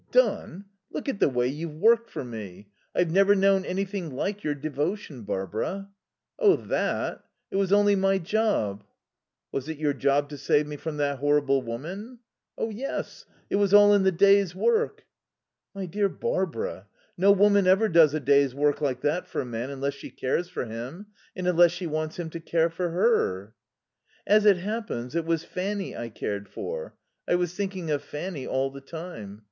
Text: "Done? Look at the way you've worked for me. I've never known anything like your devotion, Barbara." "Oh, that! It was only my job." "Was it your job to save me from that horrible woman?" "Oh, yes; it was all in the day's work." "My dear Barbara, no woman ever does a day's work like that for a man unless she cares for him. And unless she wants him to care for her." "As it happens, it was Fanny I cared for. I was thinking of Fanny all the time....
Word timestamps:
"Done? 0.11 0.65
Look 0.89 1.07
at 1.07 1.19
the 1.19 1.29
way 1.29 1.47
you've 1.47 1.75
worked 1.77 2.09
for 2.09 2.23
me. 2.25 2.69
I've 2.95 3.11
never 3.11 3.35
known 3.35 3.63
anything 3.63 4.09
like 4.09 4.43
your 4.43 4.55
devotion, 4.55 5.21
Barbara." 5.21 5.91
"Oh, 6.39 6.55
that! 6.55 7.23
It 7.51 7.57
was 7.57 7.71
only 7.71 7.95
my 7.95 8.17
job." 8.17 8.83
"Was 9.51 9.69
it 9.69 9.77
your 9.77 9.93
job 9.93 10.27
to 10.29 10.39
save 10.39 10.65
me 10.65 10.75
from 10.75 10.97
that 10.97 11.19
horrible 11.19 11.61
woman?" 11.61 12.17
"Oh, 12.57 12.71
yes; 12.71 13.27
it 13.47 13.57
was 13.57 13.75
all 13.75 13.93
in 13.93 14.01
the 14.01 14.11
day's 14.11 14.55
work." 14.55 15.05
"My 15.75 15.85
dear 15.85 16.09
Barbara, 16.09 16.87
no 17.15 17.31
woman 17.31 17.67
ever 17.67 17.87
does 17.87 18.15
a 18.15 18.19
day's 18.19 18.55
work 18.55 18.81
like 18.81 19.01
that 19.01 19.27
for 19.27 19.41
a 19.41 19.45
man 19.45 19.69
unless 19.69 19.93
she 19.93 20.09
cares 20.09 20.49
for 20.49 20.65
him. 20.65 21.05
And 21.35 21.45
unless 21.47 21.73
she 21.73 21.85
wants 21.85 22.17
him 22.17 22.31
to 22.31 22.39
care 22.39 22.71
for 22.71 22.89
her." 22.89 23.53
"As 24.25 24.47
it 24.47 24.57
happens, 24.57 25.13
it 25.13 25.25
was 25.25 25.43
Fanny 25.43 25.95
I 25.95 26.09
cared 26.09 26.49
for. 26.49 26.95
I 27.27 27.35
was 27.35 27.53
thinking 27.53 27.91
of 27.91 28.01
Fanny 28.01 28.47
all 28.47 28.71
the 28.71 28.81
time.... 28.81 29.39